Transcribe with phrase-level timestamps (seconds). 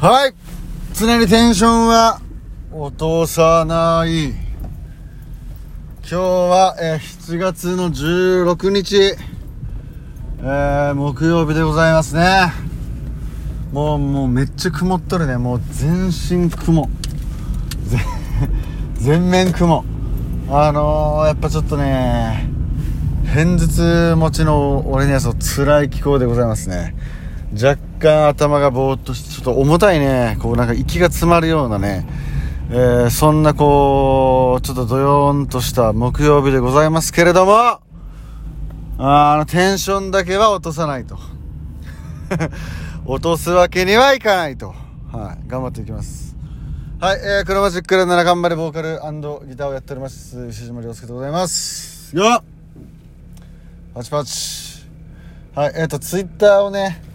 [0.00, 0.34] はい。
[0.94, 2.22] 常にテンションは
[2.72, 4.30] 落とさない。
[4.30, 4.34] 今
[6.08, 12.50] 日は、えー7月の16日、えー木曜日でございますね。
[13.72, 15.36] もうもうめっちゃ曇っとるね。
[15.36, 16.88] もう全身雲。
[18.96, 19.84] 全面雲。
[20.48, 22.48] あのー、やっぱちょっとね
[23.26, 26.96] 偏頭痛持ちの俺にはそう辛い気候でございますね。
[27.52, 30.36] 若干頭がぼーっとしてちょっと重たいね。
[30.40, 32.06] こうなんか息が詰まるようなね。
[32.70, 37.80] えーそんなこうちょっとどよーんとした木曜日でございますけれども。
[39.02, 41.18] あのテンションだけは落とさないと。
[43.06, 44.74] 落とすわけにはいかないと。
[45.12, 46.36] はい頑張っていきます。
[47.00, 49.00] はい、えー、クロマジックラなら頑張れボーカル
[49.48, 52.14] ギターをやっております石島亮介でございます。
[52.14, 52.44] よっ。
[53.94, 54.86] パチパチ。
[55.54, 57.09] はいえっ、ー、とツイッターをね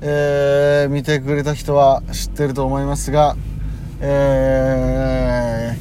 [0.00, 3.36] えー、見てくれた人は知ってると思いますが
[4.00, 5.76] え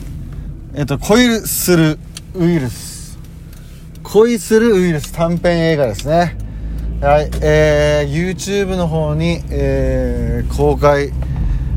[0.73, 2.00] ー、えっ、と恋する
[2.34, 3.17] ウイルス。
[4.03, 6.38] 恋するウイルス短編映画ですね。
[7.02, 11.12] はいえー、YouTube の方に、えー、公開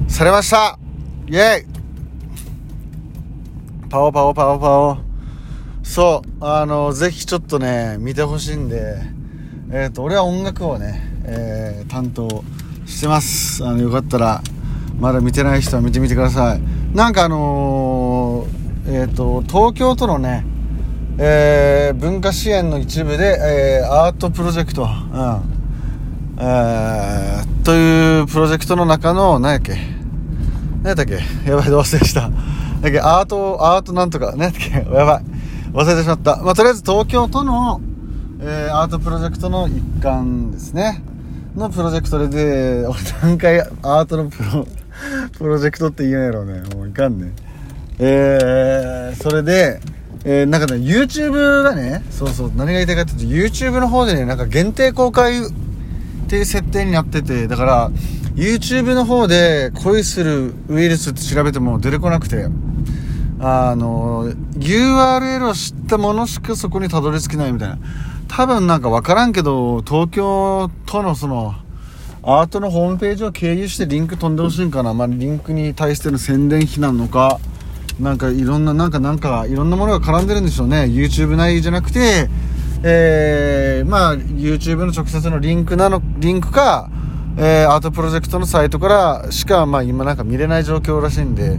[0.06, 0.78] されました。
[1.26, 1.66] イェイ。
[3.91, 4.98] パオパオパオパオ。
[5.82, 8.98] そうあのぜひちょっとね見てほしいんで
[9.72, 12.42] えっ、と俺は音楽をね、えー担当
[12.86, 13.64] してます。
[13.64, 14.42] あのよかったら
[14.98, 16.60] まだ見てない人は見てみてください。
[16.94, 20.44] なんかあのーえっ、と東京都のね
[21.18, 23.38] えー文化支援の一部で、
[23.82, 24.88] えーアートプロジェクト、うん。
[26.38, 29.74] えーというプロジェクトの中の何やっけ。
[30.82, 31.14] 何やったっけ。
[31.44, 32.22] やばい忘れした。
[32.22, 32.32] だっ
[32.90, 33.00] け。
[33.00, 34.32] アートアートなんとか。
[34.36, 34.70] 何やったっけ。
[34.70, 35.24] やばい。
[35.74, 36.36] 忘れてしまった。
[36.36, 37.80] まあとりあえず東京都の、
[38.40, 41.02] えーアートプロジェクトの一環ですね。
[41.54, 44.66] のプロジェクトでで俺何回アートのプロ
[45.36, 46.60] プロジェクトって言うんやろうね。
[46.74, 47.32] もういかんね。
[47.98, 49.80] えー、それで、
[50.24, 55.50] えー、なんかね YouTube がねそうそう何が言いたいかっていうと YouTube の方でねなんか限定公開っ
[56.28, 57.91] ていう設定になっててだから
[58.36, 62.47] YouTube の方で恋するウイルスって調べても出てこなくて
[63.41, 67.78] あの URL を知ったものしかそこにたどり着けないみたいな。
[68.28, 71.55] 多分なんかわからんけど東京都のその
[72.22, 77.41] アートのホームページを経由してリンク飛んでほしいんかな、まあ、リンクに対しての宣伝費なのか。
[78.00, 80.84] なんかいろんななんかなんかいろんなものが絡んでるんでしょうね。
[80.84, 82.28] YouTube 内じゃなくて
[82.84, 86.91] えー、まあ YouTube の直接のリンクなのリンクか
[87.37, 91.59] えーアートプロジェクトのサイトからしか、まあ、今なんか見れない状況らしいんで、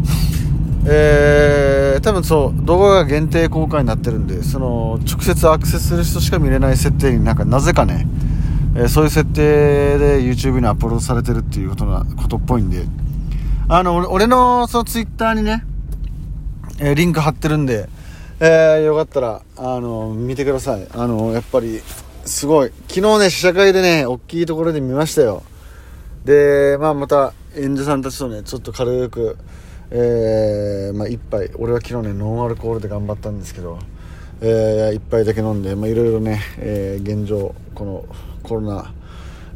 [0.85, 8.07] えー多分そう動画が限定公開になってるんでその直接アクセスする人しか見れない設定になんかなぜかね、
[8.75, 12.85] えーそういう設定で YouTube にアップロードされてるっていうことなことっぽいんで
[13.67, 15.65] あの俺のその Twitter にね、
[16.79, 17.89] えーリンク貼ってるんで、
[18.39, 20.87] えーよかったらあの見てください。
[20.93, 21.81] あのやっぱり
[22.25, 22.71] すごい。
[22.87, 25.43] 昨日ね試写会でね大きいところで見ましたよ。
[26.23, 29.37] で、まあ、また演者さんたちとねちょっと軽く、
[29.91, 31.49] えーまあ、一杯。
[31.57, 33.79] 俺は昨日ねノンアルコールで頑張ったんですけど、
[34.41, 38.05] えー、一杯だけ飲んで、いろいろね、えー現状この
[38.43, 38.93] コロナ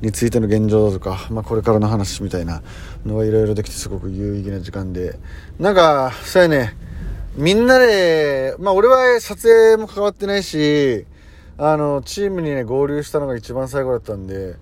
[0.01, 2.61] についての現状だとか、まあ、これからの話みたいな
[3.05, 5.17] のがいろいろできてすごく有意義な時間で。
[5.59, 6.75] なんかそうやね。
[7.35, 11.05] みんなでまあ俺は撮影も関わってないし
[11.57, 14.55] あのチームにね合流したのが一番最後だったんで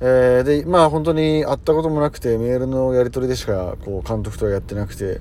[0.00, 5.20] えーでまあ本当に会ったこともなくてメールのやり取りでしかこう監督とはやってなくて。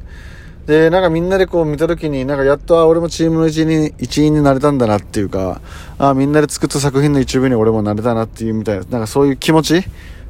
[0.66, 5.62] でなんかみんなでこう見た時になんかやっとあ俺もチームの一員に一員になれたんだなっていうか
[5.98, 9.82] あみんなで作った作品の一部に俺もなれたなっていうみたいななんかそういう気持ち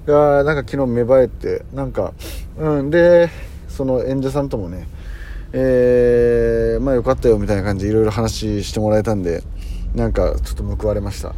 [0.06, 2.14] がなんか昨日芽生えてなんか
[2.58, 3.30] うんで
[3.68, 4.88] その演者さんともね
[5.52, 9.44] えー、まあよかったよみたいな感じでいろいろ話してもらえたんで
[9.94, 11.34] なんかちょっと報われました。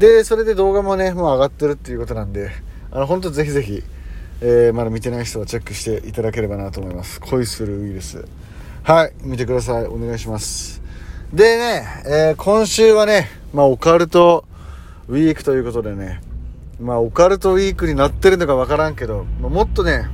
[0.00, 2.50] でそれで動画もねもう上がってるっていうことなんで
[2.90, 3.82] あの本当ぜひぜひ、
[4.40, 7.20] えーまだ見てない人はチェックしていただければなと思います。
[7.20, 8.24] 恋するウイルス。
[8.82, 9.84] はい見てください。
[9.84, 10.80] お願いします。
[11.34, 14.46] でね、えー今週はね、まあ、オカルト
[15.06, 16.22] ウィークということでね
[16.80, 20.08] まあオカルトウィークになってるのかわからんけど、まあもっとね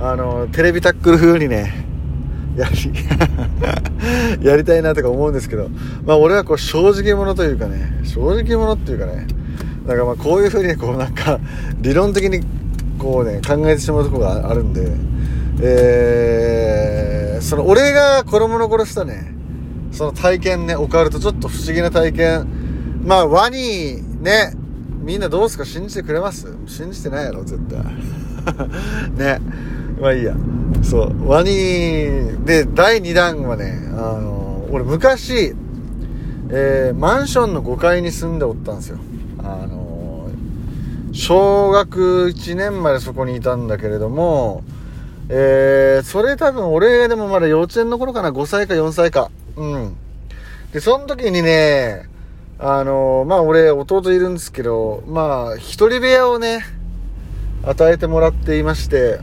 [0.00, 1.87] あのテレビタックル風にね
[2.58, 2.92] やり
[4.46, 5.68] やりたいなとか思うんですけど
[6.04, 9.26] まあ俺はこう正直者というかね正直者っていうかね
[9.86, 11.38] だかまあこういう風にこうなんか
[11.80, 12.40] 理論的に
[12.98, 14.92] こうね考えてしまうところがあるんで
[15.60, 19.32] えー、その俺が子供の頃したね
[19.92, 22.46] その体験ねオカルトちょっと不思議な体験
[23.04, 24.52] まあワニね
[25.02, 25.64] みんなどうすか？
[25.64, 26.46] 信じてくれます？
[26.66, 27.80] 信じてないやろ絶対。
[29.16, 29.40] ね。
[30.00, 30.34] まあいいや。
[30.82, 31.28] そう。
[31.28, 31.50] ワニ
[32.44, 35.54] で第2弾はねあの俺昔
[36.50, 38.98] えー、マンションの5階に住んでおったんですよ。
[39.38, 40.30] あの
[41.12, 44.62] 小学1年までそこにいたんだけれども
[45.30, 49.30] えー、それ多分俺でもまだ幼稚園の頃かな5歳か4歳か。
[49.56, 49.96] うん。
[50.72, 52.08] でその時にね
[52.58, 56.64] あのまあ俺弟いるんですけどまあ一人部屋をね
[57.62, 59.20] 与えてもらっていまして、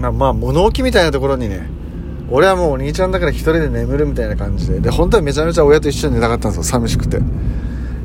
[0.00, 1.68] まあまあ物置みたいなところにね、
[2.30, 7.20] 俺はもうお兄ちゃんだから一人で眠るみたいな感じで、で、本当はめちゃめちゃ親と一緒に寝たかったんですよ、寂しくて。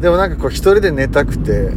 [0.02, 1.72] でもなんかこう一人で寝たくて、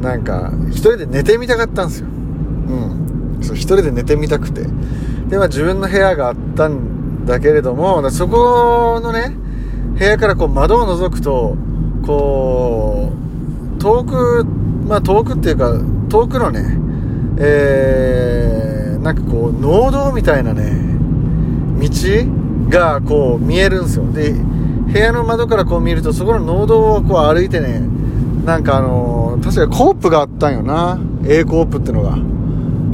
[0.00, 2.06] なんか一人で寝てみたかったんですよ。
[2.06, 3.38] うん。
[3.42, 4.62] そう、一人で寝てみたくて。
[5.28, 9.36] で、まあ自分の部屋があったんだけれども、そこのね、
[9.98, 11.56] 部屋からこう窓を覗くと、
[12.04, 13.12] こ
[13.76, 14.44] う、遠く、
[14.86, 15.72] まあ遠くっていうか、
[16.08, 16.78] 遠くのね、
[17.38, 18.65] えー、
[18.98, 20.72] なんかこう、農道みたいなね、
[21.80, 21.88] 道
[22.68, 24.10] がこう見えるんですよ。
[24.12, 27.82] で、部屋の窓からこう見ると、そこの農道をこう歩いてね、
[28.44, 30.98] なんかあのー、確かコープがあったんよな。
[31.26, 32.16] A コープってのが。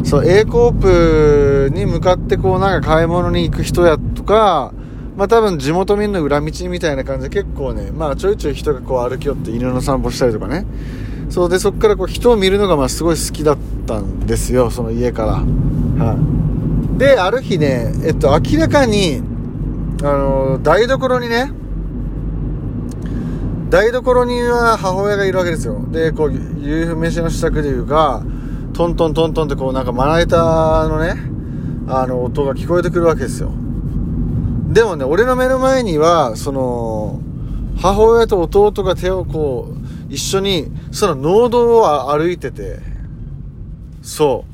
[0.05, 4.73] そう、A コープに向かってこうなんか買い物に行く人やとか、
[5.17, 10.65] まあ多分地元民の裏道みたいな感じで結構ね、まあちょいちょい人がこう歩き寄って犬の散歩したりとかね、
[11.33, 15.43] そうでそこからこう人を見るのがまあすごい好きだったんですよその家から
[15.99, 16.15] は
[16.97, 16.99] い。
[16.99, 19.23] である日ねえっと明らかに
[20.03, 21.51] あの台所にね
[23.71, 25.83] 台所には母親がいるわけですよ。
[25.91, 28.23] でこう夕飯の支度でいうか
[28.75, 30.37] トントントントンってこうなんかまな板
[30.89, 31.15] のね
[31.89, 33.51] あの音が聞こえてくるわけですよ。
[34.69, 37.21] でもね俺の目の前にはその
[37.79, 42.79] 母親と弟が手をこう一緒にその農道を歩いてて
[44.03, 44.52] そう。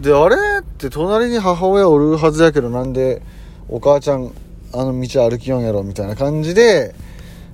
[0.00, 0.36] であれ？
[0.60, 3.22] って隣に母親おるはずやけどなんで
[3.68, 4.32] お母ちゃん
[4.72, 6.94] あの道歩きよんやろみたいな感じで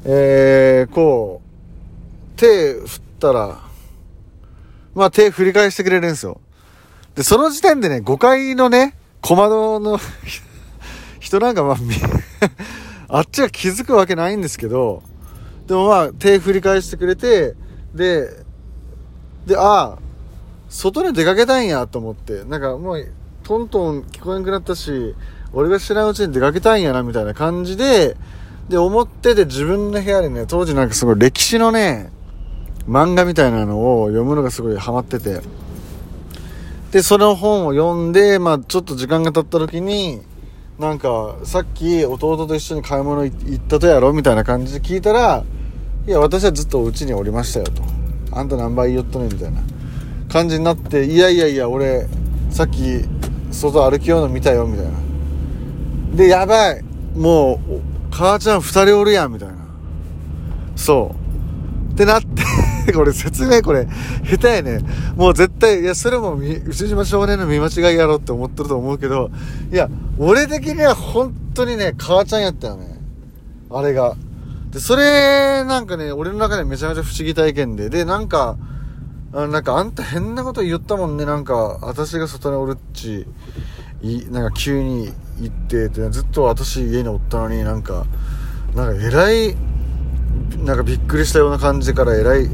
[0.04, 3.58] えー、こう手振ったら
[4.94, 6.40] まあ手振り返してくれるんですよ。
[7.14, 9.98] でその時点でね5階のね小窓の
[11.20, 11.76] 人なんかまあ
[13.18, 15.02] あっちが気づくわけないんですけど
[15.66, 17.54] でもまあ、手振り返してくれて、
[17.94, 18.28] で、
[19.46, 19.98] で、ああ、
[20.74, 23.08] 外に出かけたいんやと思って、なんかもう、
[23.44, 25.14] トントン聞こえなくなったし、
[25.52, 28.16] 俺が知らんうちに出かけたいんやな、みたいな感じで、
[28.68, 32.10] で、思ってて自分の部屋でね、当時なんかすごい歴史のね、
[32.88, 35.42] 漫画みたいなのを読むのがすごいハマってて、
[36.90, 40.22] で、その本を読んで、まあちょっと時間が経った時に、
[40.80, 45.44] なんか、さっき弟と一緒に買い物行ったとやろみたいな感じで聞いたら、
[46.08, 47.82] いや、私はずっとうちにおりましたよと。
[48.32, 49.60] あんた何倍言っとねみたいな。
[50.34, 52.08] 感じになって、いやいやいや、俺、
[52.50, 53.04] さっき、
[53.52, 54.92] 外歩きようの見たよ、みたいな。
[56.16, 56.82] で、やばい。
[57.14, 59.54] もう、母ちゃん二人おるやん、みたいな。
[60.74, 61.14] そ
[61.88, 61.92] う。
[61.92, 62.22] ってなっ
[62.84, 63.86] て これ説明これ、
[64.28, 64.80] 下手やね。
[65.14, 69.30] もう絶対、いや、それも牛島少年の見間違いやろって思ってると思うけど、
[69.72, 69.88] いや、
[70.18, 72.98] 俺的には本当にね、母ちゃんやったよね。
[73.70, 74.16] あれが。
[74.72, 78.56] で、それ、なんかね、俺の中でめちゃめちゃ不思議体験で、で、なんか、
[79.34, 83.26] あなんかあんた変なこと言ったもんね、なんか、私が外におるっち、
[84.00, 88.06] い、なんか急に行ってて、ずっと私家におったのになんか、
[88.76, 89.56] なんか偉い、
[90.58, 92.48] なんかびっくりしたような感じから偉い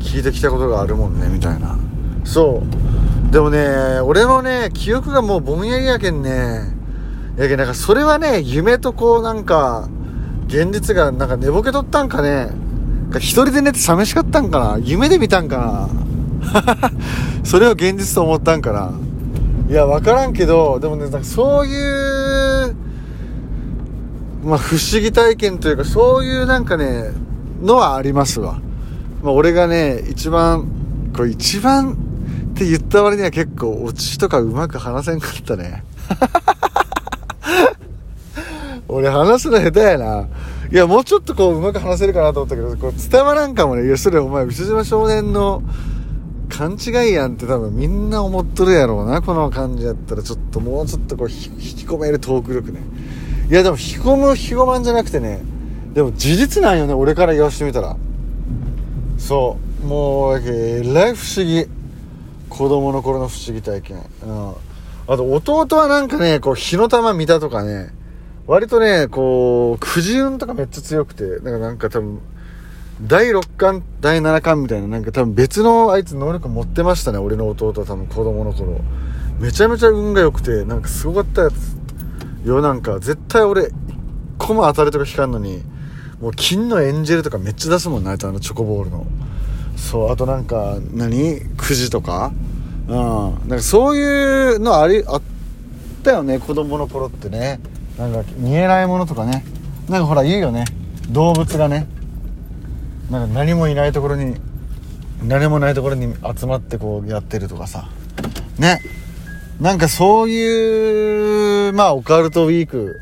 [0.00, 1.78] 聞いてきたことがあるもんねみたいな。
[2.24, 2.62] そ
[3.30, 3.32] う。
[3.32, 6.60] でもね俺もね記憶がもうぼんやりやけんね。
[7.36, 9.88] やけんなんかそれはね夢とこうなんか
[10.46, 12.50] 現実がなんか寝ぼけとったんかね。
[13.16, 14.78] 一人で寝て寂しかったんかな。
[14.78, 15.88] 夢で見たんかな。
[17.44, 18.92] それを現実と思ったんかな
[19.68, 22.76] いや分からんけどでもねなんかそういう
[24.44, 27.10] まあ不思議体験というかそういうなんかね
[27.62, 28.58] のはありますわ
[29.24, 30.68] まあ、俺がね、一番、
[31.16, 31.96] これ一番
[32.52, 35.82] って言った割には結構オチとかうまく話せんかったね。
[38.86, 40.26] 俺話すの下手やな。
[40.70, 43.86] いや、もうちょっとこう、うまく話せるかなと思ったけど、こう、伝わらんかもね。
[43.86, 45.62] いや、それお前、牛島少年の
[46.48, 50.22] 勘違いやんって多分みんな思っとるやろうな、この感じやったら。
[50.22, 52.80] ちょっともうちょっとこう、引き込めるトーク力ね。
[53.50, 55.42] いや、でも、引き込む、引き込まんじゃなくてね、
[55.92, 57.96] でも事実なんよね、俺から言わしてみたら。
[59.18, 61.66] そうもうえらい不思議
[62.48, 64.54] 子供の頃の不思議体験うん
[65.06, 67.90] あと弟はなんかねこう火の玉見たとかね
[68.46, 72.20] 割とねこうくじ運とかめっちゃ強くてだかなんか多分
[73.00, 78.80] 第6巻、第7巻みたいな、なんか多分別のあいつ能力持ってましたね、俺の弟は多分子供の頃。
[79.40, 81.76] めちゃめちゃ運が良くて、なんかすごかったやつ。
[82.46, 83.72] よ、なんか絶対俺、一
[84.38, 85.62] 個も当たりとか引かんのに、
[86.20, 89.06] もう金のエンジェルとかめっちゃ出すもんな、あいつあのチョコボールの。
[89.76, 91.40] そう、あとなんか、何？
[91.56, 92.32] くじとか？
[92.86, 92.94] うん。
[92.96, 95.22] なんかそういうのあり、あっ
[96.04, 97.58] たよね、子供の頃ってね。
[97.98, 99.44] なんか見えないものとかね。
[99.88, 100.64] なんかほら言うよね。
[101.10, 101.88] 動物がね。
[103.10, 104.36] なんか何もいないところに
[105.22, 107.88] 何もないところに集まってこうやってるとかさ。
[108.58, 108.80] ね。
[109.60, 113.00] なんかそういうまあオカルトウィーク。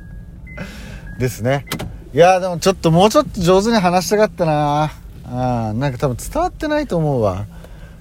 [1.18, 1.66] ですね。
[2.12, 4.92] いやでもちょっともうちょっと上手に話したかったな。
[5.26, 7.46] あなんか多分伝わってないと思うわ。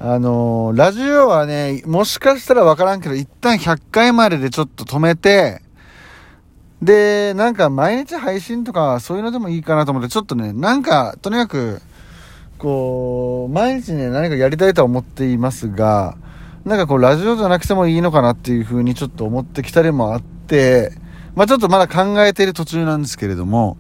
[0.06, 5.62] あのー、ラジオはね、もしかしたらわからんけど、一旦100回まででちょっと止めて、
[6.82, 11.82] で、なんか毎日配信とかそういうのでもいいかなと思って、ちょっとね、なんか、とにかく、
[12.58, 16.18] こう、毎日ね、何かやりたいとは思っていますが、
[16.66, 20.92] なんかこう、ラジオじゃなくてもいいのかなっていう風にちょっと思ってきたりもあって、
[21.34, 23.78] まあちょっとまだ考えている途中なんですけれども、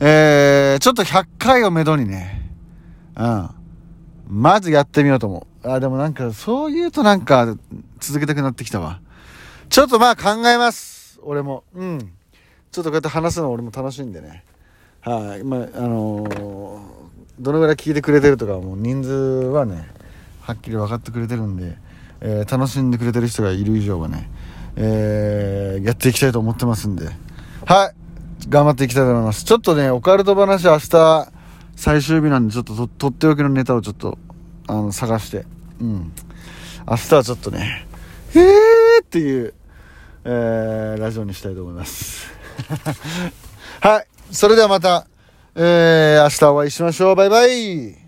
[0.00, 2.52] えー、ちょっと100回をめどにね、
[3.16, 3.50] うん。
[4.28, 5.68] まずやってみようと思う。
[5.68, 7.56] あ、でもなんか、そう言うとなんか、
[7.98, 9.00] 続けたくなってきたわ。
[9.70, 11.18] ちょっとまあ考えます。
[11.22, 11.64] 俺も。
[11.74, 12.12] うん。
[12.70, 14.44] ちょっとこうやって話すの俺も楽しいんでね。
[15.00, 16.80] はい、まあ、あのー、
[17.40, 19.88] どのぐらい聞いてくれてるとかもう人数はね、
[20.42, 21.78] はっきり分かってくれてるんで、
[22.20, 24.28] えー、楽しんでくれてる人がいる以上はね、
[24.76, 27.06] えー、やっていきたいと思ってますんで。
[27.64, 27.94] はい。
[28.48, 29.44] 頑張っていきたいと思います。
[29.44, 31.32] ちょっとね、オカルト話明日、
[31.78, 34.18] 最終日なんでちょっとととっておきのネタをちょっと
[34.66, 35.46] あの探して。
[35.80, 36.12] うん。
[36.90, 37.86] 明日はちょっとね
[38.34, 39.54] えーっていう、
[40.24, 42.32] えー、ラジオにしたいと思います。
[43.80, 44.06] はい。
[44.32, 45.06] それではまた、
[45.54, 47.14] えー、明日お会いしましょう。
[47.14, 48.07] バイバイ。